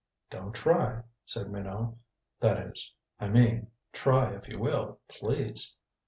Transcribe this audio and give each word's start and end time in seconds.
"Don't 0.31 0.53
try," 0.55 1.03
said 1.27 1.51
Minot. 1.51 1.93
"That 2.39 2.57
is 2.57 2.91
I 3.19 3.27
mean 3.27 3.67
try, 3.93 4.33
if 4.33 4.47
you 4.49 4.57
will, 4.57 4.99
please." 5.07 5.77